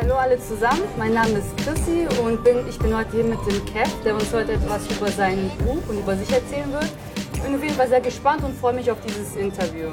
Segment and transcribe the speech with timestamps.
[0.00, 3.62] Hallo alle zusammen, mein Name ist Chrissy und bin, ich bin heute hier mit dem
[3.66, 6.88] Kev, der uns heute etwas über sein Buch und über sich erzählen wird.
[7.34, 9.90] Ich bin auf jeden Fall sehr gespannt und freue mich auf dieses Interview.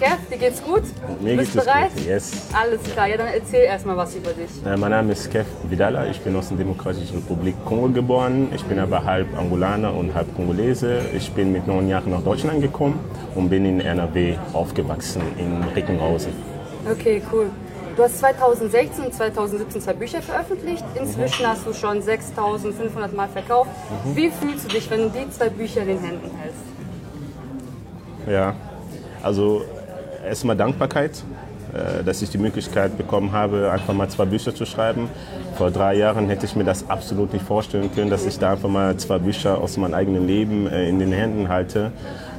[0.00, 0.82] Kev, dir geht's gut?
[1.20, 1.94] Mir Bist geht es bereit?
[1.94, 2.32] gut, yes.
[2.54, 4.48] Alles klar, ja dann erzähl erstmal was über dich.
[4.64, 8.48] Äh, Mein Name ist Kev Vidala, ich bin aus der Demokratischen Republik Kongo geboren.
[8.54, 11.00] Ich bin aber halb Angolaner und halb Kongolese.
[11.14, 12.98] Ich bin mit neun Jahren nach Deutschland gekommen
[13.34, 16.32] und bin in NRW aufgewachsen, in Rickenhausen.
[16.90, 17.50] Okay, cool.
[17.94, 20.84] Du hast 2016 und 2017 zwei Bücher veröffentlicht.
[20.98, 23.68] Inzwischen hast du schon 6500 Mal verkauft.
[24.14, 26.60] Wie fühlst du dich, wenn du die zwei Bücher in den Händen hältst?
[28.26, 28.54] Ja,
[29.22, 29.62] also
[30.26, 31.22] erstmal Dankbarkeit,
[31.72, 35.08] äh, dass ich die Möglichkeit bekommen habe, einfach mal zwei Bücher zu schreiben.
[35.56, 38.68] Vor drei Jahren hätte ich mir das absolut nicht vorstellen können, dass ich da einfach
[38.68, 41.92] mal zwei Bücher aus meinem eigenen Leben äh, in den Händen halte.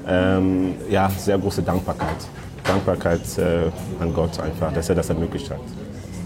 [0.07, 2.17] Ähm, ja, sehr große Dankbarkeit.
[2.63, 5.59] Dankbarkeit äh, an Gott einfach, dass er das ermöglicht hat.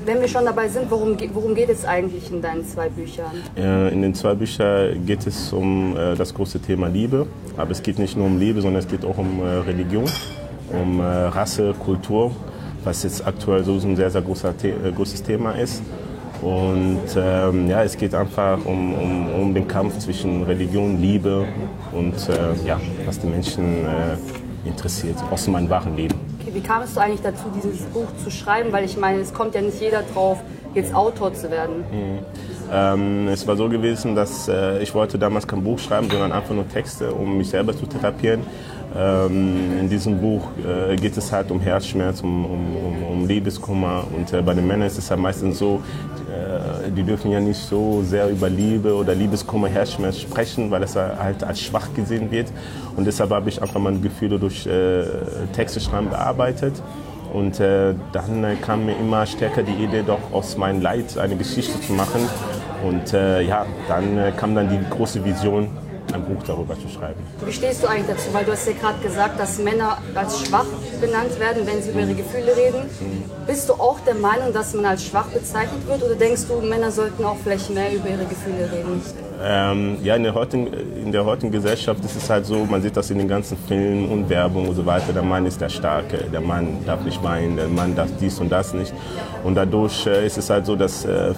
[0.06, 3.32] Wenn wir schon dabei sind, worum, worum geht es eigentlich in deinen zwei Büchern?
[3.58, 7.26] Äh, In den zwei Büchern geht es um äh, das große Thema Liebe,
[7.58, 10.06] aber es geht nicht nur um Liebe, sondern es geht auch um Religion,
[10.72, 12.32] um äh, Rasse, Kultur,
[12.84, 15.82] was jetzt aktuell so ein sehr, sehr äh, großes Thema ist.
[16.42, 21.46] Und ähm, ja, es geht einfach um, um, um den Kampf zwischen Religion, Liebe
[21.92, 26.16] und äh, ja, was die Menschen äh, interessiert aus meinem wahren Leben.
[26.40, 28.72] Okay, wie kamst du eigentlich dazu, dieses Buch zu schreiben?
[28.72, 30.40] Weil ich meine, es kommt ja nicht jeder drauf,
[30.74, 31.84] jetzt Autor zu werden.
[32.72, 36.54] Ähm, es war so gewesen, dass äh, ich wollte damals kein Buch schreiben, sondern einfach
[36.54, 38.42] nur Texte, um mich selber zu therapieren.
[38.98, 44.06] Ähm, in diesem Buch äh, geht es halt um Herzschmerz, um, um, um, um Liebeskummer
[44.16, 45.82] und äh, bei den Männern ist es ja meistens so,
[46.30, 50.96] äh, die dürfen ja nicht so sehr über Liebe oder Liebeskummer, Herzschmerz sprechen, weil es
[50.96, 52.48] halt als schwach gesehen wird.
[52.96, 55.04] Und deshalb habe ich einfach meine Gefühle durch äh,
[55.54, 56.82] Texte schreiben bearbeitet.
[57.34, 61.36] Und äh, dann äh, kam mir immer stärker die Idee, doch aus meinem Leid eine
[61.36, 62.30] Geschichte zu machen.
[62.86, 65.70] Und äh, ja, dann äh, kam dann die große Vision,
[66.14, 67.20] ein Buch darüber zu schreiben.
[67.44, 68.32] Wie stehst du eigentlich dazu?
[68.32, 70.68] Weil du hast ja gerade gesagt, dass Männer als schwach
[71.02, 72.82] benannt werden, wenn sie über ihre Gefühle reden.
[73.48, 76.04] Bist du auch der Meinung, dass man als schwach bezeichnet wird?
[76.04, 79.02] Oder denkst du, Männer sollten auch vielleicht mehr über ihre Gefühle reden?
[79.48, 82.98] Ähm, ja, in der, heutigen, in der heutigen Gesellschaft ist es halt so, man sieht
[82.98, 85.14] das in den ganzen Filmen und Werbung und so weiter.
[85.14, 88.52] Der Mann ist der Starke, der Mann darf nicht weinen, der Mann darf dies und
[88.52, 88.92] das nicht.
[89.44, 91.36] Und dadurch äh, ist es halt so, dass äh,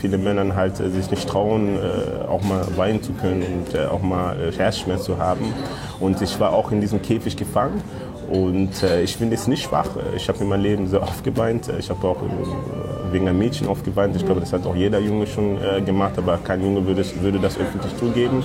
[0.00, 3.84] viele Männer halt äh, sich nicht trauen, äh, auch mal weinen zu können und äh,
[3.84, 5.52] auch mal äh, Herzschmerz zu haben.
[5.98, 7.82] Und ich war auch in diesem Käfig gefangen.
[8.30, 9.88] Und äh, ich bin jetzt nicht schwach.
[10.14, 11.68] Ich habe in meinem Leben sehr oft geweint.
[11.78, 14.14] Ich habe auch äh, wegen einem Mädchen oft geweint.
[14.14, 17.40] Ich glaube, das hat auch jeder Junge schon äh, gemacht, aber kein Junge würde, würde
[17.40, 18.44] das öffentlich zugeben.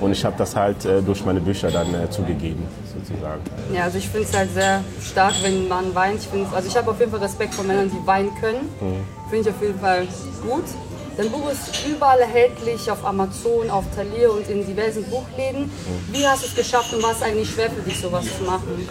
[0.00, 3.40] Und ich habe das halt äh, durch meine Bücher dann äh, zugegeben, sozusagen.
[3.72, 6.20] Ja, also ich finde es halt sehr stark, wenn man weint.
[6.20, 8.68] Ich also ich habe auf jeden Fall Respekt vor Männern, die weinen können.
[9.28, 10.08] Finde ich auf jeden Fall
[10.42, 10.64] gut.
[11.16, 15.70] Dein Buch ist überall erhältlich, auf Amazon, auf Thalia und in diversen Buchläden.
[16.10, 18.86] Wie hast du es geschafft und war es eigentlich schwer für dich, sowas zu machen?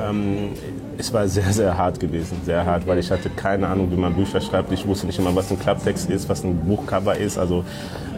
[0.00, 0.50] Ähm,
[0.98, 4.14] es war sehr, sehr hart gewesen, sehr hart, weil ich hatte keine Ahnung, wie man
[4.14, 4.72] Bücher schreibt.
[4.72, 7.38] Ich wusste nicht immer, was ein Klapptext ist, was ein Buchcover ist.
[7.38, 7.64] Also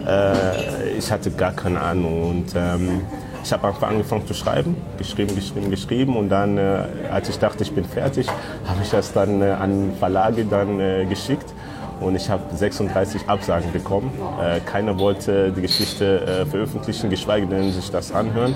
[0.06, 3.03] äh, ich hatte gar keine Ahnung und ähm,
[3.42, 7.62] ich habe einfach angefangen zu schreiben, geschrieben, geschrieben, geschrieben und dann, äh, als ich dachte,
[7.62, 8.26] ich bin fertig,
[8.66, 11.54] habe ich das dann äh, an Verlage dann äh, geschickt
[12.00, 14.10] und ich habe 36 Absagen bekommen.
[14.42, 18.54] Äh, keiner wollte die Geschichte äh, veröffentlichen, geschweige denn sich das anhören.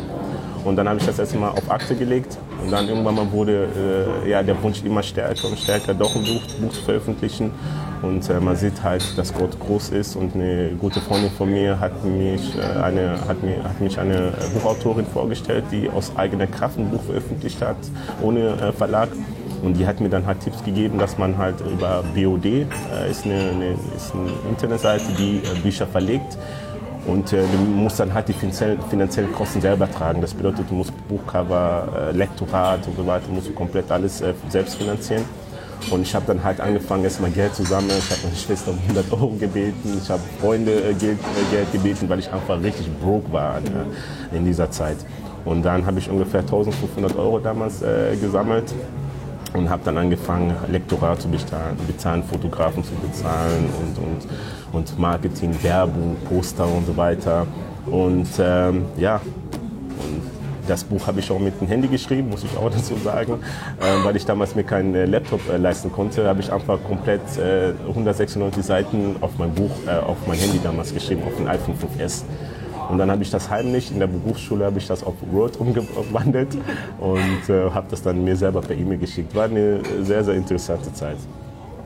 [0.64, 3.68] Und dann habe ich das erstmal auf Akte gelegt und dann irgendwann mal wurde
[4.24, 7.50] äh, ja, der Wunsch immer stärker und stärker, doch ein Buch, Buch zu veröffentlichen.
[8.02, 11.78] Und äh, man sieht halt, dass Gott groß ist und eine gute Freundin von mir
[11.80, 16.78] hat mich, äh, eine, hat mir, hat mich eine Buchautorin vorgestellt, die aus eigener Kraft
[16.78, 17.76] ein Buch veröffentlicht hat,
[18.22, 19.08] ohne äh, Verlag.
[19.62, 22.64] Und die hat mir dann halt Tipps gegeben, dass man halt über BOD, äh,
[23.10, 26.38] ist, eine, eine, ist eine Internetseite, die äh, Bücher verlegt.
[27.06, 30.20] Und äh, du musst dann halt die finanziellen, Kosten selber tragen.
[30.20, 34.34] Das bedeutet, du musst Buchcover, äh, Lektorat und so weiter, musst du komplett alles äh,
[34.48, 35.24] selbst finanzieren.
[35.90, 37.98] Und ich habe dann halt angefangen, erstmal Geld zu sammeln.
[37.98, 39.98] Ich habe meine Schwester um 100 Euro gebeten.
[40.02, 44.36] Ich habe Freunde äh, Geld, äh, Geld gebeten, weil ich einfach richtig broke war äh,
[44.36, 44.98] in dieser Zeit.
[45.44, 48.74] Und dann habe ich ungefähr 1500 Euro damals äh, gesammelt
[49.54, 54.28] und habe dann angefangen, Lektorat zu bezahlen, Fotografen zu bezahlen und, und,
[54.72, 57.46] und Marketing, Werbung, Poster und so weiter.
[57.86, 60.22] Und ähm, ja, und
[60.68, 63.34] das Buch habe ich auch mit dem Handy geschrieben, muss ich auch dazu sagen,
[63.80, 67.20] äh, weil ich damals mir keinen äh, Laptop äh, leisten konnte, habe ich einfach komplett
[67.38, 71.74] äh, 196 Seiten auf mein Buch, äh, auf mein Handy damals geschrieben, auf dem iPhone
[71.74, 72.22] 5S.
[72.90, 76.56] Und dann habe ich das heimlich, in der Berufsschule habe ich das auf Word umgewandelt
[76.98, 79.34] und äh, habe das dann mir selber per E-Mail geschickt.
[79.34, 81.16] War eine sehr, sehr interessante Zeit.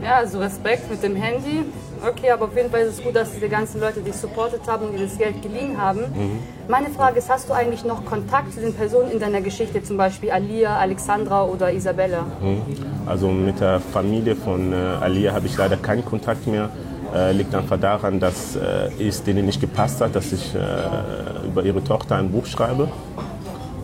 [0.03, 1.65] Ja, also Respekt mit dem Handy.
[2.06, 4.87] Okay, aber auf jeden Fall ist es gut, dass diese ganzen Leute dich supportet haben
[4.87, 6.01] und dir das Geld geliehen haben.
[6.01, 6.39] Mhm.
[6.69, 9.97] Meine Frage ist, hast du eigentlich noch Kontakt zu den Personen in deiner Geschichte, zum
[9.97, 12.23] Beispiel Alia, Alexandra oder Isabella?
[12.41, 12.62] Mhm.
[13.06, 16.71] Also mit der Familie von äh, Alia habe ich leider keinen Kontakt mehr.
[17.14, 21.62] Äh, liegt einfach daran, dass äh, es denen nicht gepasst hat, dass ich äh, über
[21.62, 22.88] ihre Tochter ein Buch schreibe,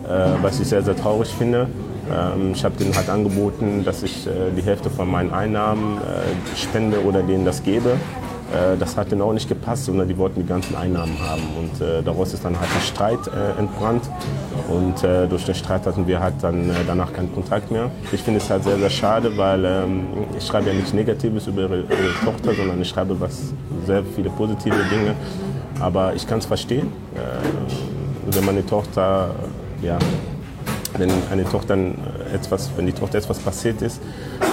[0.05, 1.67] äh, was ich sehr, sehr traurig finde.
[2.11, 6.57] Ähm, ich habe denen halt angeboten, dass ich äh, die Hälfte von meinen Einnahmen äh,
[6.57, 7.95] spende oder denen das gebe.
[8.51, 11.43] Äh, das hat denen auch nicht gepasst, sondern die wollten die ganzen Einnahmen haben.
[11.57, 14.03] Und äh, daraus ist dann halt ein Streit äh, entbrannt.
[14.69, 17.89] Und äh, durch den Streit hatten wir halt dann danach keinen Kontakt mehr.
[18.11, 20.07] Ich finde es halt sehr, sehr schade, weil ähm,
[20.37, 23.53] ich schreibe ja nichts Negatives über ihre, ihre, Tochter, sondern ich schreibe was,
[23.85, 25.15] sehr viele positive Dinge.
[25.79, 26.91] Aber ich kann es verstehen,
[28.29, 29.31] wenn meine Tochter
[29.81, 29.97] ja,
[30.97, 31.77] wenn eine Tochter
[32.33, 34.50] etwas, wenn die Tochter etwas passiert ist, äh,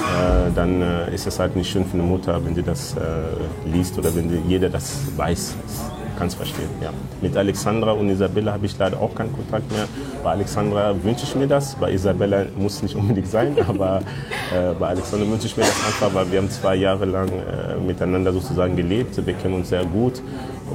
[0.55, 3.96] dann äh, ist es halt nicht schön für eine Mutter, wenn sie das äh, liest
[3.99, 5.55] oder wenn jeder das weiß.
[6.19, 6.90] Kann es verstehen, ja.
[7.22, 9.87] Mit Alexandra und Isabella habe ich leider auch keinen Kontakt mehr.
[10.25, 14.00] Bei Alexandra wünsche ich mir das, bei Isabella muss es nicht unbedingt sein, aber
[14.52, 17.76] äh, bei Alexandra wünsche ich mir das einfach, weil wir haben zwei Jahre lang äh,
[17.87, 20.20] miteinander sozusagen gelebt, wir kennen uns sehr gut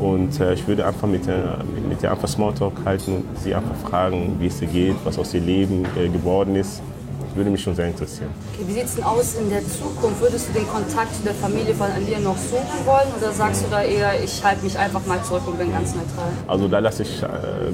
[0.01, 1.57] und äh, ich würde einfach mit der,
[1.89, 5.33] mit der einfach Smalltalk halten und sie einfach fragen, wie es ihr geht, was aus
[5.33, 6.81] ihr Leben äh, geworden ist.
[7.35, 8.29] Würde mich schon sehr interessieren.
[8.53, 10.21] Okay, wie sieht es denn aus in der Zukunft?
[10.21, 13.69] Würdest du den Kontakt zu der Familie von Alia noch suchen wollen oder sagst du
[13.71, 16.29] da eher, ich halte mich einfach mal zurück und bin ganz neutral?
[16.47, 17.27] Also da lasse ich äh,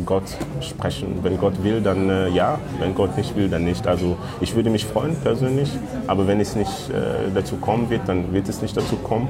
[0.06, 0.23] Gott
[0.61, 1.19] sprechen.
[1.23, 2.59] Wenn Gott will, dann äh, ja.
[2.79, 3.85] Wenn Gott nicht will, dann nicht.
[3.85, 5.69] Also ich würde mich freuen persönlich,
[6.07, 9.27] aber wenn es nicht äh, dazu kommen wird, dann wird es nicht dazu kommen.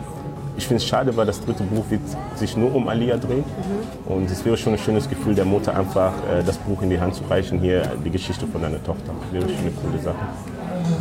[0.60, 2.02] Ich finde es schade, weil das dritte Buch wird
[2.36, 3.46] sich nur um Alia drehen.
[3.46, 4.14] Mhm.
[4.14, 7.00] Und es wäre schon ein schönes Gefühl, der Mutter einfach äh, das Buch in die
[7.00, 7.62] Hand zu reichen.
[7.62, 9.14] Hier die Geschichte von deiner Tochter.
[9.22, 10.18] Das wäre schon eine coole Sache.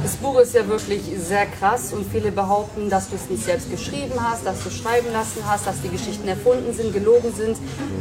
[0.03, 3.71] Das Buch ist ja wirklich sehr krass und viele behaupten, dass du es nicht selbst
[3.71, 7.57] geschrieben hast, dass du schreiben lassen hast, dass die Geschichten erfunden sind, gelogen sind.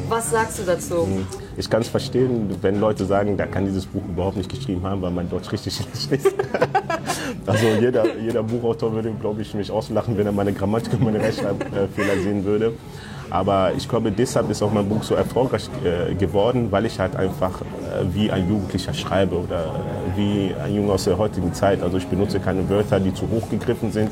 [0.09, 1.07] Was sagst du dazu?
[1.55, 5.01] Ich kann es verstehen, wenn Leute sagen, da kann dieses Buch überhaupt nicht geschrieben haben,
[5.01, 5.75] weil mein Deutsch richtig
[6.07, 6.33] schlecht ist.
[7.45, 11.19] also jeder, jeder Buchautor würde, glaube ich, mich auslachen, wenn er meine Grammatik und meine
[11.19, 12.73] Rechtschreibfehler sehen würde.
[13.29, 17.15] Aber ich glaube, deshalb ist auch mein Buch so erfolgreich äh, geworden, weil ich halt
[17.15, 21.83] einfach äh, wie ein Jugendlicher schreibe oder äh, wie ein Junge aus der heutigen Zeit.
[21.83, 24.09] Also ich benutze keine Wörter, die zu hoch gegriffen sind.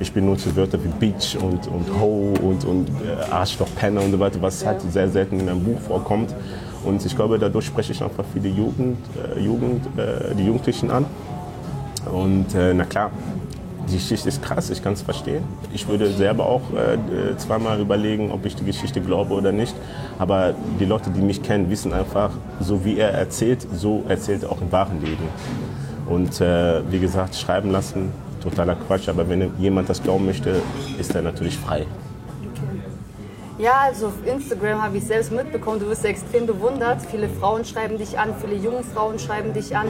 [0.00, 4.18] Ich benutze Wörter wie Bitch und, und Ho und, und äh, Arschloch, Penner und so
[4.18, 6.34] weiter, was halt sehr selten in einem Buch vorkommt.
[6.84, 8.98] Und ich glaube, dadurch spreche ich einfach viele Jugend,
[9.36, 11.06] äh, Jugend, äh, die Jugendlichen an.
[12.12, 13.10] Und na klar,
[13.88, 15.44] die Geschichte ist krass, ich kann es verstehen.
[15.72, 19.74] Ich würde selber auch äh, zweimal überlegen, ob ich die Geschichte glaube oder nicht.
[20.18, 24.52] Aber die Leute, die mich kennen, wissen einfach, so wie er erzählt, so erzählt er
[24.52, 25.28] auch im wahren Leben.
[26.06, 29.08] Und äh, wie gesagt, schreiben lassen, totaler Quatsch.
[29.08, 30.60] Aber wenn jemand das glauben möchte,
[30.98, 31.86] ist er natürlich frei.
[33.58, 37.02] Ja, also auf Instagram habe ich selbst mitbekommen, du wirst extrem bewundert.
[37.08, 39.86] Viele Frauen schreiben dich an, viele junge Frauen schreiben dich an.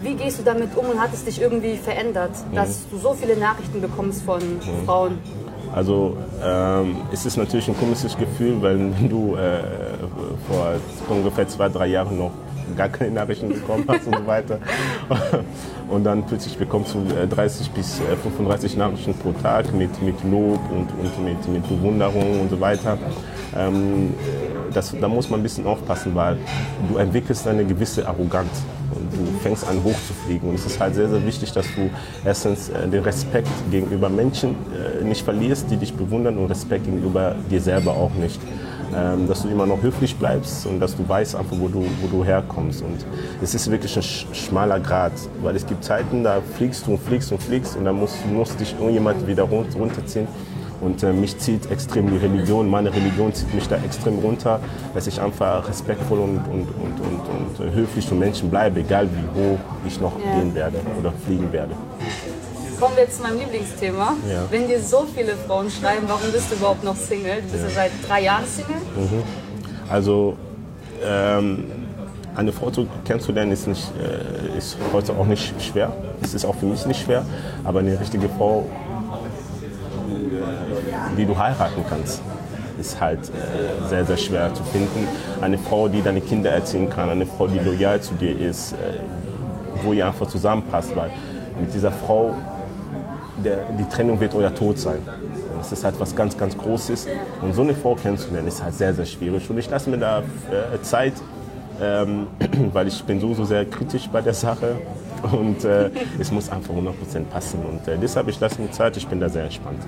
[0.00, 3.36] Wie gehst du damit um und hat es dich irgendwie verändert, dass du so viele
[3.36, 4.40] Nachrichten bekommst von
[4.86, 5.18] Frauen?
[5.74, 9.62] Also ähm, es ist natürlich ein komisches Gefühl, weil wenn du äh,
[10.46, 10.74] vor
[11.08, 12.32] ungefähr zwei, drei Jahren noch
[12.76, 14.58] gar keine Nachrichten bekommen hast und so weiter.
[15.88, 20.22] Und dann plötzlich bekommst du 30 äh, bis 35 äh, Nachrichten pro Tag mit, mit
[20.24, 22.96] Lob und, und mit, mit Bewunderung und so weiter.
[23.54, 24.14] Ähm,
[24.72, 26.38] das, da muss man ein bisschen aufpassen, weil
[26.88, 28.62] du entwickelst eine gewisse Arroganz
[28.94, 30.48] und du fängst an hochzufliegen.
[30.48, 31.90] Und es ist halt sehr, sehr wichtig, dass du
[32.24, 34.56] erstens äh, den Respekt gegenüber Menschen
[35.04, 38.40] nicht verlierst, die dich bewundern und Respekt gegenüber dir selber auch nicht
[38.94, 42.08] ähm, dass du immer noch höflich bleibst und dass du weißt einfach, wo du, wo
[42.08, 42.82] du herkommst.
[42.82, 43.04] Und
[43.42, 47.32] es ist wirklich ein schmaler Grad, weil es gibt Zeiten, da fliegst du und fliegst
[47.32, 50.28] und fliegst und dann muss, muss dich irgendjemand wieder runterziehen.
[50.80, 54.58] Und äh, mich zieht extrem die Religion, meine Religion zieht mich da extrem runter,
[54.94, 59.40] dass ich einfach respektvoll und, und, und, und, und höflich zu Menschen bleibe, egal wie
[59.40, 60.40] hoch ich noch ja.
[60.40, 61.74] gehen werde oder fliegen werde
[62.82, 64.14] kommen wir zu meinem Lieblingsthema.
[64.28, 64.44] Ja.
[64.50, 67.36] Wenn dir so viele Frauen schreiben, warum bist du überhaupt noch Single?
[67.36, 68.74] Du bist ja, ja seit drei Jahren Single.
[68.96, 69.22] Mhm.
[69.88, 70.36] Also
[71.04, 71.64] ähm,
[72.34, 75.92] eine Frau zu, kennenzulernen ist, nicht, äh, ist heute auch nicht schwer.
[76.22, 77.24] Es ist auch für mich nicht schwer.
[77.62, 78.68] Aber eine richtige Frau,
[81.16, 82.20] die du heiraten kannst,
[82.80, 85.06] ist halt äh, sehr, sehr schwer zu finden.
[85.40, 88.76] Eine Frau, die deine Kinder erziehen kann, eine Frau, die loyal zu dir ist, äh,
[89.84, 90.96] wo ihr einfach zusammenpasst.
[90.96, 91.12] Weil
[91.60, 92.34] mit dieser Frau
[93.44, 94.98] der, die Trennung wird euer Tod sein.
[95.58, 97.06] Das ist halt was ganz, ganz Großes.
[97.40, 99.48] Und so eine Frau kennenzulernen, ist halt sehr, sehr schwierig.
[99.48, 101.14] Und ich lasse mir da äh, Zeit,
[101.80, 102.26] ähm,
[102.72, 104.76] weil ich bin so, so sehr kritisch bei der Sache.
[105.30, 107.60] Und äh, es muss einfach 100% passen.
[107.64, 109.82] Und äh, deshalb, ich lasse mir Zeit, ich bin da sehr entspannt.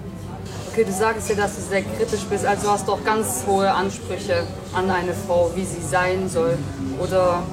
[0.72, 3.70] Okay, du sagst ja, dass du sehr kritisch bist, also hast du auch ganz hohe
[3.70, 4.42] Ansprüche
[4.74, 6.58] an eine Frau, wie sie sein soll.
[7.00, 7.44] Oder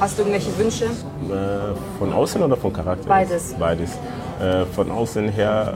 [0.00, 0.86] hast du irgendwelche Wünsche?
[0.86, 3.08] Äh, von außen oder von Charakter?
[3.08, 3.54] Beides.
[3.56, 3.90] Beides.
[4.40, 5.74] Äh, von außen her,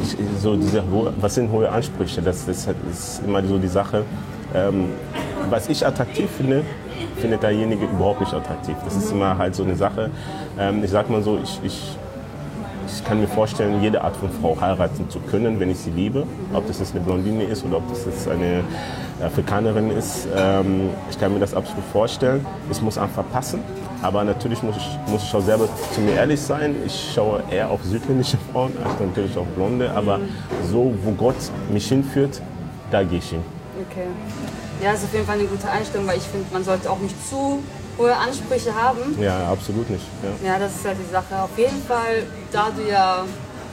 [0.00, 0.82] ich, so diese,
[1.20, 2.22] was sind hohe Ansprüche?
[2.22, 4.04] Das, das ist immer so die Sache.
[4.54, 4.86] Ähm,
[5.50, 6.64] was ich attraktiv finde,
[7.16, 8.74] findet derjenige überhaupt nicht attraktiv.
[8.84, 10.10] Das ist immer halt so eine Sache.
[10.58, 11.96] Ähm, ich sag mal so, ich, ich
[12.94, 16.26] ich kann mir vorstellen, jede Art von Frau heiraten zu können, wenn ich sie liebe.
[16.52, 18.62] Ob das jetzt eine Blondine ist oder ob das jetzt eine
[19.24, 20.28] Afrikanerin ist.
[20.36, 22.44] Ähm, ich kann mir das absolut vorstellen.
[22.70, 23.60] Es muss einfach passen.
[24.02, 26.74] Aber natürlich muss ich, muss ich auch selber zu mir ehrlich sein.
[26.84, 29.90] Ich schaue eher auf südländische Frauen als natürlich auf Blonde.
[29.92, 30.18] Aber
[30.70, 31.36] so, wo Gott
[31.70, 32.42] mich hinführt,
[32.90, 33.42] da gehe ich hin.
[33.88, 34.06] Okay.
[34.82, 37.14] Ja, ist auf jeden Fall eine gute Einstellung, weil ich finde, man sollte auch nicht
[37.28, 37.62] zu
[37.96, 39.16] hohe Ansprüche haben.
[39.20, 40.04] Ja, absolut nicht.
[40.42, 40.52] Ja.
[40.52, 41.40] Ja, das ist ja die Sache.
[41.40, 43.24] Auf jeden Fall, da du ja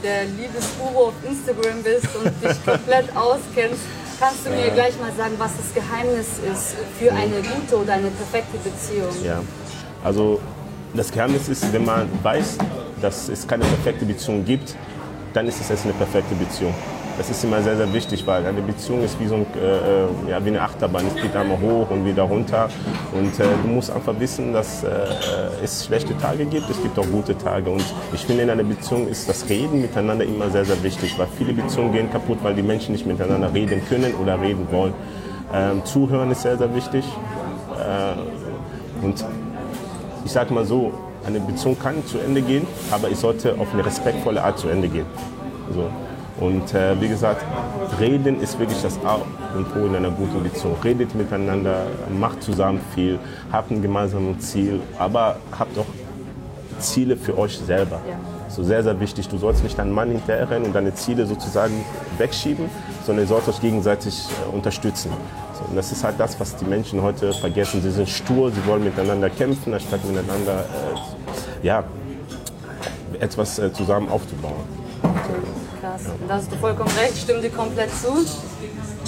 [0.02, 3.82] der Liebesguru auf Instagram bist und dich komplett auskennst,
[4.20, 8.10] kannst du mir gleich mal sagen, was das Geheimnis ist für eine gute oder eine
[8.10, 9.12] perfekte Beziehung.
[9.24, 9.40] Ja,
[10.02, 10.40] also
[10.94, 12.58] das Geheimnis ist, wenn man weiß,
[13.00, 14.74] dass es keine perfekte Beziehung gibt,
[15.32, 16.74] dann ist es erst eine perfekte Beziehung.
[17.18, 20.30] Das ist immer sehr, sehr wichtig, weil eine Beziehung ist wie, so ein, äh, äh,
[20.30, 21.04] ja, wie eine Achterbahn.
[21.06, 22.70] Es geht einmal hoch und wieder runter.
[23.12, 24.88] Und äh, du musst einfach wissen, dass äh,
[25.62, 27.68] es schlechte Tage gibt, es gibt auch gute Tage.
[27.68, 31.26] Und ich finde, in einer Beziehung ist das Reden miteinander immer sehr, sehr wichtig, weil
[31.36, 34.94] viele Beziehungen gehen kaputt, weil die Menschen nicht miteinander reden können oder reden wollen.
[35.52, 37.04] Ähm, Zuhören ist sehr, sehr wichtig.
[37.76, 39.22] Äh, und
[40.24, 40.92] ich sage mal so,
[41.26, 44.88] eine Beziehung kann zu Ende gehen, aber es sollte auf eine respektvolle Art zu Ende
[44.88, 45.06] gehen.
[45.74, 45.90] So.
[46.44, 47.44] Und äh, wie gesagt,
[48.00, 49.18] reden ist wirklich das A
[49.54, 50.76] und O in einer guten Beziehung.
[50.82, 51.86] Redet miteinander,
[52.18, 53.18] macht zusammen viel,
[53.52, 55.86] habt ein gemeinsames Ziel, aber habt auch
[56.78, 58.00] Ziele für euch selber.
[58.08, 58.16] Ja.
[58.48, 59.28] So sehr, sehr wichtig.
[59.28, 61.84] Du sollst nicht deinen Mann hinterherrennen und deine Ziele sozusagen
[62.16, 62.70] wegschieben,
[63.04, 65.10] sondern ihr sollt euch gegenseitig äh, unterstützen.
[65.68, 67.82] Und das ist halt das, was die Menschen heute vergessen.
[67.82, 71.84] Sie sind stur, sie wollen miteinander kämpfen, anstatt miteinander äh, ja,
[73.18, 74.64] etwas äh, zusammen aufzubauen.
[75.80, 76.02] Krass.
[76.28, 78.24] Da hast du vollkommen recht, stimme dir komplett zu.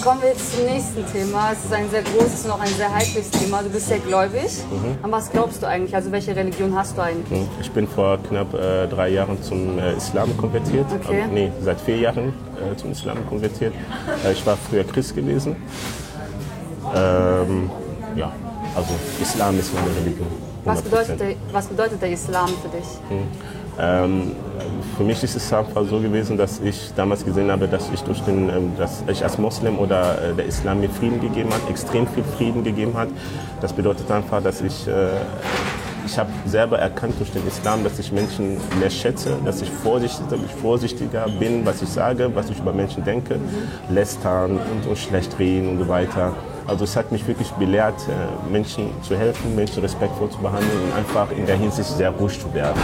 [0.03, 1.53] Kommen wir jetzt zum nächsten Thema.
[1.53, 3.63] Es ist ein sehr großes und auch ein sehr heikles Thema.
[3.63, 4.61] Du bist sehr gläubig.
[5.01, 5.95] An was glaubst du eigentlich?
[5.95, 7.47] Also welche Religion hast du eigentlich?
[7.61, 10.87] Ich bin vor knapp äh, drei Jahren zum äh, Islam konvertiert.
[10.93, 11.21] Okay.
[11.21, 13.73] Also, nee, seit vier Jahren äh, zum Islam konvertiert.
[14.25, 15.55] Äh, ich war früher Christ gewesen.
[16.93, 17.71] Ähm,
[18.17, 18.33] ja,
[18.75, 20.27] also Islam ist meine Religion.
[20.65, 20.83] Was 100%.
[20.83, 22.87] bedeutet, der, was bedeutet der Islam für dich?
[23.79, 24.31] Ähm,
[24.97, 28.21] für mich ist es einfach so gewesen, dass ich damals gesehen habe, dass ich durch
[28.21, 32.07] den, ähm, dass ich als Moslem oder äh, der Islam mir Frieden gegeben hat, extrem
[32.07, 33.09] viel Frieden gegeben hat.
[33.61, 35.09] Das bedeutet einfach, dass ich äh,
[36.05, 40.37] ich habe selber erkannt durch den Islam, dass ich Menschen mehr schätze, dass ich vorsichtiger,
[40.61, 43.39] vorsichtiger bin, was ich sage, was ich über Menschen denke,
[43.89, 46.33] lästern und, und schlecht reden und so weiter.
[46.67, 50.97] Also es hat mich wirklich belehrt, äh, Menschen zu helfen, Menschen respektvoll zu behandeln und
[50.97, 52.81] einfach in der Hinsicht sehr ruhig zu werden.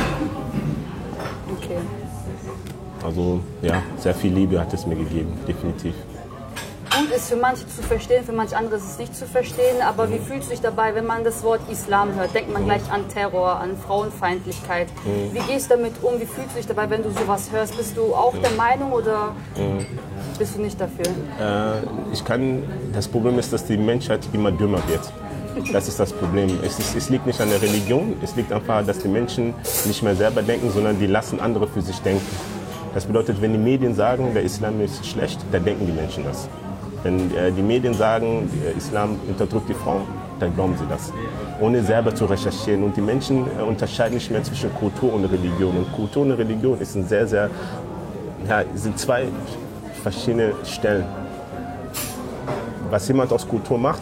[3.10, 5.96] Also ja, sehr viel Liebe hat es mir gegeben, definitiv.
[6.96, 9.82] Gut ist für manche zu verstehen, für manche andere ist es nicht zu verstehen.
[9.82, 12.36] Aber wie fühlst du dich dabei, wenn man das Wort Islam hört?
[12.36, 14.90] Denkt man gleich an Terror, an Frauenfeindlichkeit.
[15.34, 16.22] Wie gehst du damit um?
[16.22, 17.78] Wie fühlst du dich dabei, wenn du sowas hörst?
[17.78, 19.34] Bist du auch der Meinung oder
[20.38, 21.08] bist du nicht dafür?
[21.42, 22.62] Äh, ich kann,
[22.94, 25.12] das Problem ist, dass die Menschheit immer dümmer wird.
[25.74, 26.60] Das ist das Problem.
[26.64, 30.04] Es, ist, es liegt nicht an der Religion, es liegt einfach, dass die Menschen nicht
[30.04, 32.59] mehr selber denken, sondern die lassen andere für sich denken.
[32.94, 36.50] Das bedeutet, wenn die Medien sagen, der Islam ist schlecht, dann denken die Menschen das.
[37.04, 40.02] Wenn äh, die Medien sagen, der Islam unterdrückt die Frauen,
[40.40, 41.14] dann glauben sie das.
[41.62, 42.84] Ohne selber zu recherchieren.
[42.84, 45.78] Und die Menschen äh, unterscheiden nicht mehr zwischen Kultur und Religion.
[45.78, 47.50] Und Kultur und Religion ist ein sehr, sehr,
[48.48, 49.26] ja, sind zwei
[50.04, 51.06] verschiedene Stellen
[52.90, 54.02] was jemand aus Kultur macht,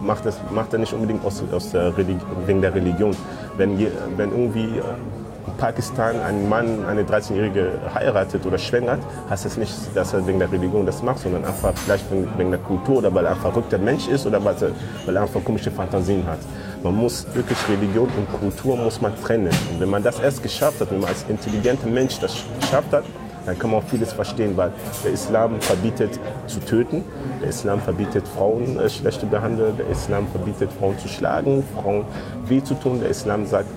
[0.00, 3.16] macht, das, macht er nicht unbedingt aus, aus der wegen der Religion.
[3.56, 3.78] Wenn,
[4.16, 4.82] wenn irgendwie äh,
[5.56, 10.50] Pakistan ein Mann eine 13-Jährige heiratet oder schwängert, heißt das nicht, dass er wegen der
[10.50, 14.08] Religion das macht, sondern einfach vielleicht wegen, der Kultur oder weil er ein verrückter Mensch
[14.08, 14.70] ist oder weil er,
[15.04, 16.38] weil er einfach komische Fantasien hat.
[16.82, 19.50] Man muss wirklich Religion und Kultur muss man trennen.
[19.72, 23.04] Und wenn man das erst geschafft hat, wenn man als intelligenter Mensch das geschafft hat,
[23.46, 24.72] dann kann man auch vieles verstehen, weil
[25.04, 27.04] der Islam verbietet zu töten,
[27.40, 32.04] der Islam verbietet Frauen äh, schlecht zu behandeln, der Islam verbietet Frauen zu schlagen, Frauen
[32.46, 33.68] weh zu tun, der Islam sagt,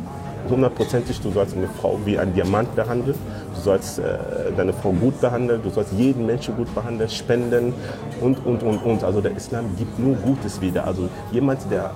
[0.50, 3.17] hundertprozentig, du sollst eine Frau wie ein Diamant behandeln,
[3.55, 4.17] du sollst äh,
[4.55, 7.74] deine Frau gut behandeln, du sollst jeden Menschen gut behandeln, spenden
[8.22, 9.03] und, und, und, und.
[9.03, 10.86] Also der Islam gibt nur Gutes wieder.
[10.86, 11.91] Also jemand, der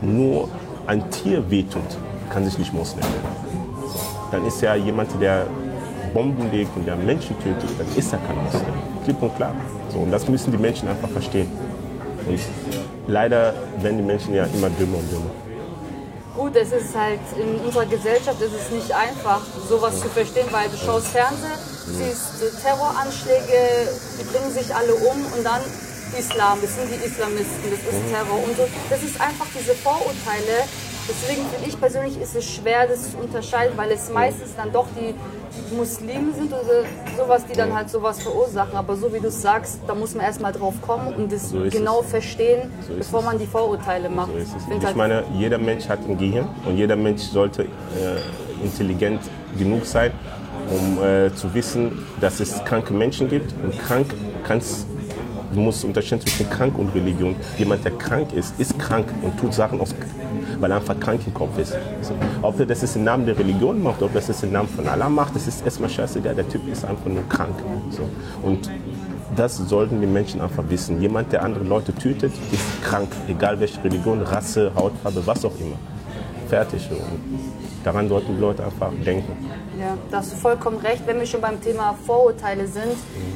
[0.00, 0.48] nur
[0.86, 1.82] ein Tier wehtut,
[2.30, 3.52] kann sich nicht Muslim nennen.
[4.30, 5.46] Dann ist ja jemand, der
[6.14, 8.74] Bomben legt und der Menschen tötet, dann ist er kein Muslim.
[9.04, 9.54] Klipp und klar.
[9.90, 11.48] So, und das müssen die Menschen einfach verstehen.
[12.26, 12.38] Und
[13.06, 15.51] leider werden die Menschen ja immer dümmer und dümmer.
[16.34, 20.68] Gut, es ist halt in unserer Gesellschaft ist es nicht einfach, sowas zu verstehen, weil
[20.70, 21.52] du schaust Fernsehen,
[21.86, 25.60] siehst Terroranschläge, die bringen sich alle um und dann
[26.18, 28.66] Islam, das sind die Islamisten, das ist Terror und so.
[28.88, 30.64] Das ist einfach diese Vorurteile.
[31.08, 34.86] Deswegen finde ich persönlich ist es schwer, das zu unterscheiden, weil es meistens dann doch
[34.98, 35.14] die
[35.74, 36.84] Muslime sind oder
[37.16, 38.76] sowas, die dann halt sowas verursachen.
[38.76, 41.60] Aber so wie du es sagst, da muss man erstmal drauf kommen und das So
[41.68, 42.10] genau es.
[42.10, 43.26] verstehen, So bevor es.
[43.26, 44.30] man die Vorurteile macht.
[44.32, 44.48] So es.
[44.50, 47.66] find Und halt- ich meine, jeder Mensch hat ein Gehirn und jeder Mensch sollte äh,
[48.62, 49.20] intelligent
[49.58, 50.12] genug sein,
[50.70, 53.52] um äh, zu wissen, dass es kranke Menschen gibt.
[53.62, 54.06] Und krank
[54.44, 54.86] kannst
[55.52, 57.34] du musst unterscheiden zwischen krank und Religion.
[57.58, 59.94] Jemand, der krank ist, ist krank und tut Sachen aus,
[60.60, 61.76] weil er einfach krank im Kopf ist.
[62.00, 62.14] So.
[62.42, 64.86] Ob er das jetzt im Namen der Religion macht, ob das jetzt im Namen von
[64.86, 66.34] Allah macht, das ist erstmal scheißegal.
[66.34, 67.54] Der Typ ist einfach nur krank.
[67.90, 68.08] So.
[68.42, 68.70] Und
[69.36, 71.00] das sollten die Menschen einfach wissen.
[71.00, 73.08] Jemand, der andere Leute tötet, ist krank.
[73.28, 75.76] Egal welche Religion, Rasse, Hautfarbe, was auch immer.
[76.48, 76.88] Fertig.
[76.90, 77.00] Und
[77.84, 79.32] daran sollten die Leute einfach denken.
[79.82, 82.94] Ja, da hast du vollkommen recht, wenn wir schon beim Thema Vorurteile sind.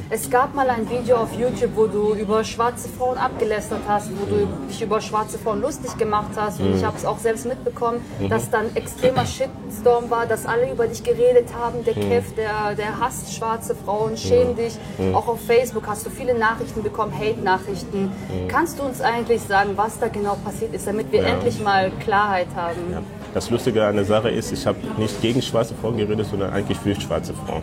[0.09, 4.25] Es gab mal ein Video auf YouTube, wo du über schwarze Frauen abgelästert hast, wo
[4.25, 6.61] du dich über schwarze Frauen lustig gemacht hast.
[6.61, 7.99] Und ich habe es auch selbst mitbekommen,
[8.29, 11.83] dass dann extremer Shitstorm war, dass alle über dich geredet haben.
[11.83, 14.77] Der Kev, der, der hasst schwarze Frauen, schäm dich.
[15.13, 18.09] Auch auf Facebook hast du viele Nachrichten bekommen, Hate-Nachrichten.
[18.47, 21.27] Kannst du uns eigentlich sagen, was da genau passiert ist, damit wir Ja.
[21.29, 22.77] endlich mal Klarheit haben?
[22.93, 23.01] Ja.
[23.37, 26.79] Das Lustige an der Sache ist, ich habe nicht gegen schwarze Frauen geredet, sondern eigentlich
[26.79, 27.61] für schwarze Frauen.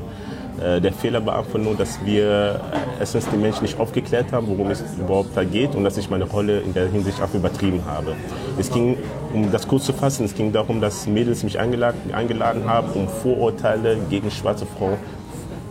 [0.63, 4.47] Äh, Der Fehler war einfach nur, dass wir äh, erstens die Menschen nicht aufgeklärt haben,
[4.47, 7.83] worum es überhaupt da geht und dass ich meine Rolle in der Hinsicht auch übertrieben
[7.87, 8.15] habe.
[8.57, 8.97] Es ging,
[9.33, 13.97] um das kurz zu fassen, es ging darum, dass Mädels mich eingeladen, haben, um Vorurteile
[14.09, 14.99] gegen schwarze Frauen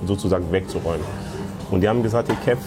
[0.06, 1.06] sozusagen wegzuräumen.
[1.72, 2.60] Und die haben gesagt, hey Kev,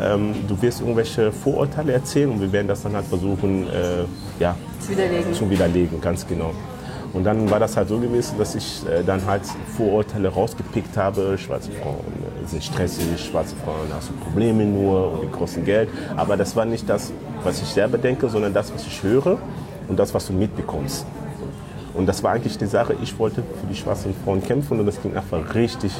[0.00, 4.04] ähm, du wirst irgendwelche Vorurteile erzählen und wir werden das dann halt versuchen, äh,
[4.40, 5.34] ja, Zu widerlegen.
[5.34, 6.52] zu widerlegen, ganz genau.
[7.12, 9.42] Und dann war das halt so gewesen, dass ich äh, dann halt
[9.76, 11.38] Vorurteile rausgepickt habe.
[11.38, 12.00] Schwarze Frauen
[12.42, 15.88] äh, sind stressig, schwarze Frauen hast du Probleme nur und die kosten Geld.
[16.16, 17.12] Aber das war nicht das,
[17.44, 19.38] was ich selber denke, sondern das, was ich höre
[19.86, 21.06] und das, was du mitbekommst.
[21.94, 25.00] Und das war eigentlich die Sache, ich wollte für die schwarzen Frauen kämpfen und das
[25.00, 25.92] ging einfach richtig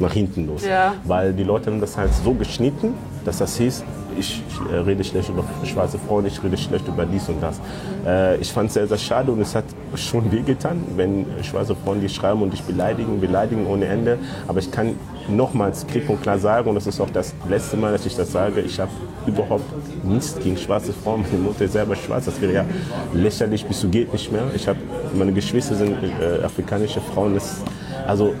[0.00, 0.64] nach hinten los.
[0.64, 0.94] Ja.
[1.04, 3.84] Weil die Leute haben das halt so geschnitten, dass das hieß,
[4.18, 7.60] ich äh, rede schlecht über schwarze Frauen, ich rede schlecht über dies und das.
[8.06, 12.00] Äh, ich fand es sehr, sehr schade und es hat schon wehgetan, wenn schwarze Frauen
[12.00, 14.18] die schreiben und dich beleidigen, beleidigen ohne Ende.
[14.48, 14.96] Aber ich kann
[15.28, 18.32] nochmals klipp und klar sagen, und das ist auch das letzte Mal, dass ich das
[18.32, 18.90] sage, ich habe
[19.26, 19.64] überhaupt
[20.04, 21.24] nichts gegen schwarze Frauen.
[21.30, 22.64] Meine Mutter ist selber schwarz, das wäre ja
[23.12, 24.44] lächerlich bis zu geht nicht mehr.
[24.54, 24.78] Ich habe,
[25.14, 27.34] meine Geschwister sind äh, afrikanische Frauen.
[27.34, 27.62] Das,
[28.06, 28.34] also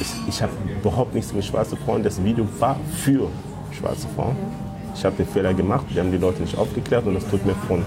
[0.00, 2.02] ich, ich habe überhaupt nichts mit schwarzen Frauen.
[2.02, 3.28] Das Video war für
[3.72, 4.36] schwarze Frauen.
[4.94, 7.54] Ich habe den Fehler gemacht, wir haben die Leute nicht aufgeklärt und das tut mir
[7.68, 7.84] von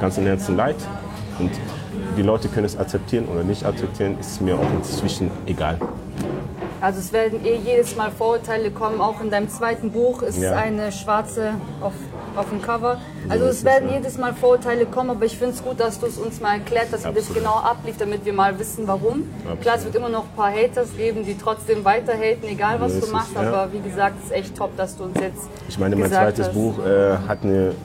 [0.00, 0.76] ganzem Herzen leid.
[1.38, 1.50] Und
[2.16, 5.78] die Leute können es akzeptieren oder nicht akzeptieren, ist mir auch inzwischen egal.
[6.82, 10.56] Also es werden eh jedes Mal Vorurteile kommen, auch in deinem zweiten Buch ist Ja.
[10.56, 11.92] eine schwarze auf,
[12.34, 12.98] auf dem Cover.
[13.28, 16.18] Also es werden jedes Mal Vorurteile kommen, aber ich finde es gut, dass du es
[16.18, 17.34] uns mal erklärt hast, wie das Absolut.
[17.36, 19.30] genau ablief, damit wir mal wissen, warum.
[19.60, 22.92] Klar, es wird immer noch ein paar Haters geben, die trotzdem weiter haten, egal was
[22.92, 23.42] du ist machst, ja.
[23.42, 26.48] aber wie gesagt, es ist echt top, dass du uns jetzt Ich meine, mein zweites
[26.48, 26.54] hast.
[26.54, 27.76] Buch äh, hat eine,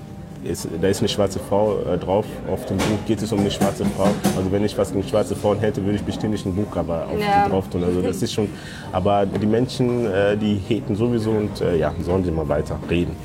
[0.44, 2.26] ist, da ist eine schwarze Frau äh, drauf.
[2.52, 4.08] Auf dem Buch geht es um eine schwarze Frau.
[4.36, 7.20] Also wenn ich was gegen schwarze Frauen hätte, würde ich bestimmt nicht ein Buchcover auf
[7.20, 7.46] Ja.
[7.46, 7.84] die drauf tun.
[7.84, 8.50] Also das ist schon.
[8.92, 13.16] Aber die Menschen, äh, die haten sowieso und äh, ja, sollen sie mal weiter reden.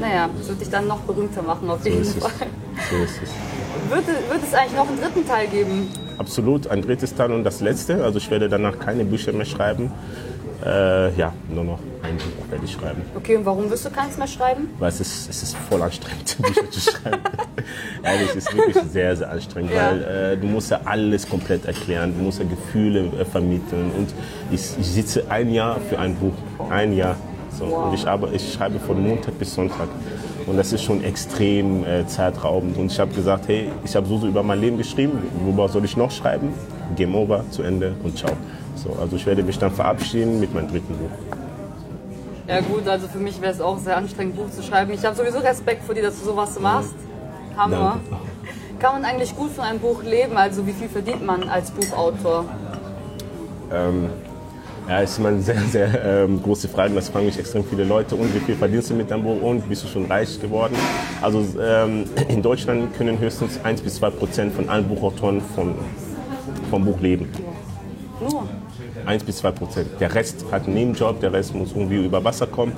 [0.00, 2.14] Naja, das wird dich dann noch berühmter machen auf So jeden es.
[2.14, 2.30] Fall.
[2.90, 3.30] So ist es.
[3.90, 5.88] Wird, wird es eigentlich noch einen dritten Teil geben?
[6.18, 8.02] Absolut, ein drittes Teil und das letzte.
[8.04, 9.90] Also ich werde danach keine Bücher mehr schreiben.
[10.64, 13.02] Äh, ja, nur noch ein Buch werde ich schreiben.
[13.16, 14.68] Okay, und warum wirst du keins mehr schreiben?
[14.78, 17.20] Weil es ist, es ist voll anstrengend, Bücher zu schreiben.
[18.04, 19.90] Ehrlich, es ist wirklich sehr, sehr anstrengend, Ja.
[19.90, 23.90] weil äh, du musst ja alles komplett erklären, du musst ja Gefühle äh, vermitteln.
[23.96, 24.08] Und
[24.52, 26.34] ich, ich sitze ein Jahr für ein Buch,
[26.70, 27.16] ein Jahr.
[27.58, 27.66] So.
[27.68, 27.88] Wow.
[27.88, 29.88] Und ich, aber, ich schreibe von Montag bis Sonntag.
[30.46, 32.76] Und das ist schon extrem äh, zeitraubend.
[32.76, 35.84] Und ich habe gesagt, hey, ich habe so, so über mein Leben geschrieben, worüber soll
[35.84, 36.48] ich noch schreiben?
[36.96, 38.32] Game over, zu Ende und ciao.
[38.76, 41.10] So, also ich werde mich dann verabschieden mit meinem dritten Buch.
[42.48, 44.92] Ja gut, also für mich wäre es auch sehr anstrengend, ein Buch zu schreiben.
[44.92, 46.94] Ich habe sowieso Respekt vor dir, dass du sowas machst.
[47.56, 48.00] Hammer.
[48.10, 48.22] Danke.
[48.82, 50.36] kann man eigentlich gut von einem Buch leben?
[50.36, 52.44] Also wie viel verdient man als Buchautor?
[53.72, 54.10] Ähm,
[54.88, 56.92] ja, ist immer eine sehr, sehr ähm, große Frage.
[56.92, 58.16] Das fragen mich extrem viele Leute.
[58.16, 59.40] Und wie viel verdienst du mit deinem Buch?
[59.40, 60.74] Und bist du schon reich geworden?
[61.20, 65.76] Also ähm, in Deutschland können höchstens 1 bis 2 Prozent von allen Buchautoren von,
[66.68, 67.30] vom Buch leben.
[68.20, 68.48] Nur.
[69.06, 69.88] 1 bis 2 Prozent.
[70.00, 72.72] Der Rest hat einen Nebenjob, der Rest muss irgendwie über Wasser kommen.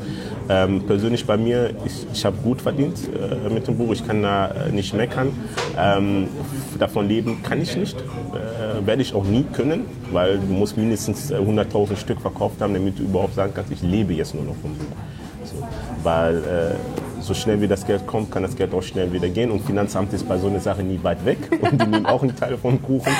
[0.48, 4.22] Ähm, persönlich bei mir, ich, ich habe gut verdient äh, mit dem Buch, ich kann
[4.22, 5.32] da äh, nicht meckern.
[5.78, 6.28] Ähm,
[6.78, 11.32] davon leben kann ich nicht, äh, werde ich auch nie können, weil du musst mindestens
[11.32, 14.74] 100.000 Stück verkauft haben, damit du überhaupt sagen kannst, ich lebe jetzt nur noch vom
[14.74, 14.96] Buch.
[15.44, 15.56] So,
[16.02, 19.50] weil äh, so schnell wie das Geld kommt, kann das Geld auch schnell wieder gehen.
[19.50, 22.36] Und Finanzamt ist bei so einer Sache nie weit weg und die nehmen auch einen
[22.36, 23.12] Teil vom Kuchen.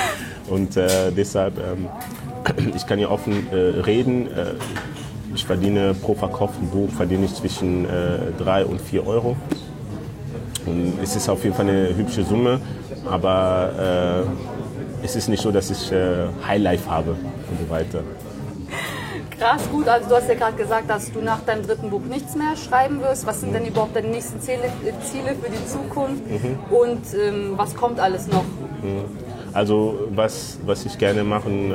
[0.48, 1.88] Und äh, deshalb ähm,
[2.74, 4.26] ich kann hier offen äh, reden.
[4.26, 4.54] Äh,
[5.34, 9.36] ich verdiene pro verkauften Buch verdiene ich zwischen äh, und 4 Euro.
[10.66, 12.60] Und es ist auf jeden Fall eine hübsche Summe,
[13.04, 14.24] aber
[15.02, 15.92] äh, es ist nicht so, dass ich
[16.46, 18.00] Highlife habe und so weiter.
[19.38, 19.88] Krass, gut.
[19.88, 23.00] Also du hast ja gerade gesagt, dass du nach deinem dritten Buch nichts mehr schreiben
[23.02, 23.26] wirst.
[23.26, 26.22] Was sind denn überhaupt deine nächsten Ziele, Ziele für die Zukunft?
[26.26, 26.58] Mhm.
[26.70, 28.44] Und ähm, was kommt alles noch?
[28.82, 29.23] Mhm.
[29.54, 31.74] Also was, was ich gerne machen äh,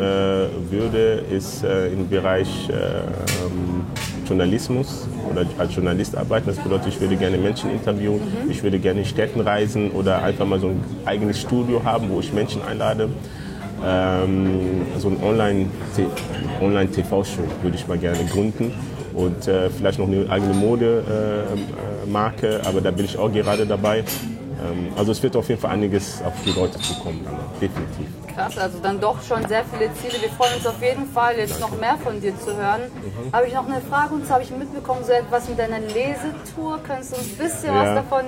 [0.69, 3.85] würde, ist äh, im Bereich äh, ähm,
[4.27, 6.47] Journalismus oder als Journalist arbeiten.
[6.47, 8.51] Das bedeutet, ich würde gerne Menschen interviewen, mhm.
[8.51, 12.19] ich würde gerne in Städten reisen oder einfach mal so ein eigenes Studio haben, wo
[12.19, 13.07] ich Menschen einlade.
[13.85, 16.89] Ähm, so ein Online-TV-Show Online
[17.61, 18.73] würde ich mal gerne gründen
[19.13, 23.65] und äh, vielleicht noch eine eigene Modemarke, äh, äh, aber da bin ich auch gerade
[23.65, 24.03] dabei.
[24.61, 28.07] Ähm, also es wird auf jeden Fall einiges auf die Leute zukommen, dann, definitiv.
[28.33, 30.21] Krass, also dann doch schon sehr viele Ziele.
[30.21, 32.81] Wir freuen uns auf jeden Fall, jetzt noch mehr von dir zu hören.
[32.83, 33.33] Mhm.
[33.33, 36.79] Habe ich noch eine Frage und zwar habe ich mitbekommen, so etwas mit deiner Lesetour.
[36.85, 37.83] Könntest du uns ein bisschen ja.
[37.83, 38.25] was davon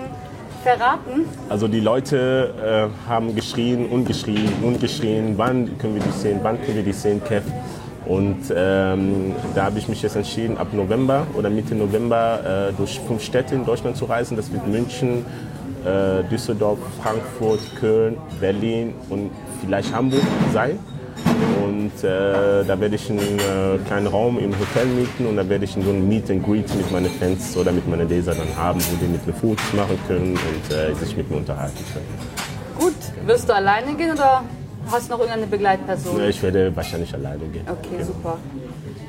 [0.64, 1.26] verraten?
[1.50, 6.40] Also die Leute äh, haben geschrien und geschrien und geschrien, wann können wir die sehen,
[6.44, 7.44] wann können wir die sehen, Kev.
[8.06, 13.00] Und ähm, da habe ich mich jetzt entschieden, ab November oder Mitte November äh, durch
[13.00, 14.36] fünf Städte in Deutschland zu reisen.
[14.36, 15.26] Das wird München,
[15.86, 20.80] äh, Düsseldorf, Frankfurt, Köln, Berlin und vielleicht Hamburg sein.
[21.64, 25.66] Und äh, da werde ich einen äh, kleinen Raum im Hotel mieten und da werde
[25.66, 28.80] ich so ein Meet and Greet mit meinen Fans oder mit meinen Leser dann haben,
[28.80, 32.06] wo die mit mir Fotos machen können und äh, sich mit mir unterhalten können.
[32.80, 34.44] Gut, wirst du alleine gehen oder
[34.92, 36.22] hast du noch irgendeine Begleitperson?
[36.24, 37.66] Ich werde wahrscheinlich alleine gehen.
[37.68, 38.06] Okay, genau.
[38.06, 38.38] super.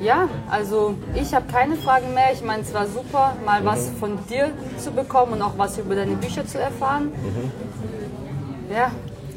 [0.03, 2.33] Ja, also ich habe keine Fragen mehr.
[2.33, 3.65] Ich meine, es war super, mal mhm.
[3.65, 7.05] was von dir zu bekommen und auch was über deine Bücher zu erfahren.
[7.05, 8.73] Mhm.
[8.73, 8.91] Ja.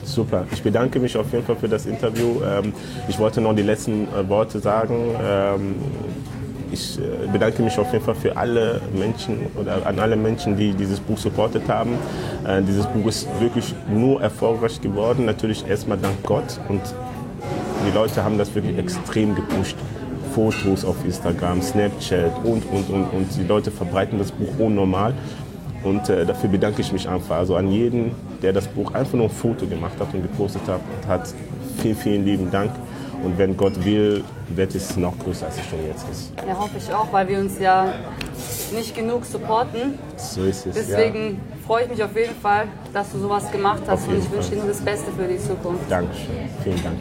[0.05, 0.45] Super.
[0.53, 2.41] Ich bedanke mich auf jeden Fall für das Interview.
[2.45, 2.73] Ähm,
[3.09, 5.15] ich wollte noch die letzten äh, Worte sagen.
[5.23, 5.75] Ähm,
[6.73, 10.73] ich äh, bedanke mich auf jeden Fall für alle Menschen oder an alle Menschen, die
[10.73, 11.95] dieses Buch supportet haben.
[12.47, 15.27] Äh, dieses Buch ist wirklich nur erfolgreich geworden.
[15.27, 16.81] Natürlich erstmal dank Gott und
[17.87, 19.77] die Leute haben das wirklich extrem gepusht.
[20.37, 23.05] Fotos auf Instagram, Snapchat und, und, und.
[23.05, 25.15] Und die Leute verbreiten das Buch unnormal.
[25.83, 27.37] Und äh, dafür bedanke ich mich einfach.
[27.37, 30.81] Also an jeden, der das Buch einfach nur ein Foto gemacht hat und gepostet hat,
[31.09, 31.35] hat
[31.81, 32.71] vielen, vielen lieben Dank.
[33.23, 36.33] Und wenn Gott will, wird es noch größer, als es schon jetzt ist.
[36.47, 37.95] Ja, hoffe ich auch, weil wir uns ja
[38.75, 39.99] nicht genug supporten.
[40.19, 40.75] So ist es.
[40.75, 41.67] Deswegen ja.
[41.67, 44.07] freue ich mich auf jeden Fall, dass du sowas gemacht hast.
[44.07, 45.91] Und ich wünsche dir nur das Beste für die Zukunft.
[45.91, 46.51] Dankeschön.
[46.63, 46.99] Vielen Dank.